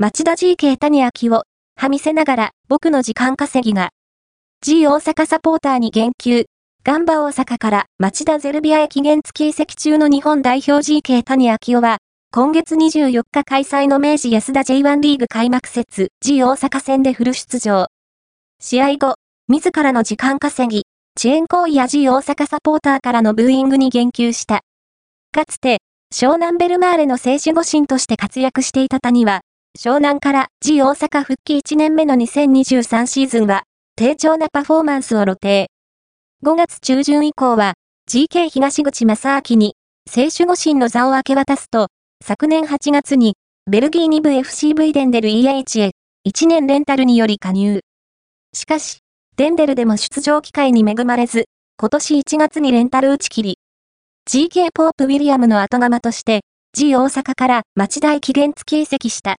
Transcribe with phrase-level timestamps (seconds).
[0.00, 1.42] 町田 GK 谷明を、
[1.74, 3.88] はみせながら、僕の時間稼ぎが、
[4.60, 6.44] G 大阪サポーターに言及、
[6.84, 11.98] ガンバ大阪から町田ゼルビア駅原付き移籍中の日本代表 GK 谷明夫は、
[12.32, 17.88] 今月24日開催の明治安田 J1 リーグ開幕節 G 大阪戦でフル出場。
[18.60, 19.16] 試合後、
[19.48, 20.84] 自らの時間稼ぎ、
[21.18, 24.60] 遅延行為や G 大阪サポーターからのブーイングに言及した。
[25.32, 25.78] かつて、
[26.14, 29.40] 湘南ベルマーレの聖守護神として活躍していた谷は、
[29.80, 33.62] 湘南から G 大阪復帰1年目の2023シーズンは、
[33.94, 35.66] 低調なパフォーマンスを露呈。
[36.44, 37.74] 5月中旬以降は、
[38.10, 39.74] GK 東口正明に、
[40.10, 41.86] 聖守護神の座を明け渡すと、
[42.24, 43.36] 昨年8月に、
[43.70, 45.90] ベルギー2部 FCV デンデル EH へ、
[46.28, 47.78] 1年レンタルにより加入。
[48.54, 48.98] しかし、
[49.36, 51.44] デンデルでも出場機会に恵まれず、
[51.80, 53.58] 今年1月にレンタル打ち切り、
[54.28, 56.40] GK ポープウィリアムの後釜として、
[56.72, 59.36] G 大阪から町大期限付き移籍した。